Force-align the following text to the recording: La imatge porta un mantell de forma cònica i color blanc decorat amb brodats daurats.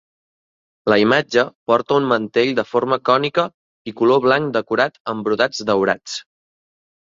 La 0.91 0.95
imatge 1.01 1.43
porta 1.71 1.97
un 1.99 2.07
mantell 2.11 2.53
de 2.59 2.65
forma 2.69 2.99
cònica 3.11 3.45
i 3.93 3.93
color 4.01 4.23
blanc 4.25 4.51
decorat 4.57 4.99
amb 5.15 5.29
brodats 5.31 5.63
daurats. 5.73 6.19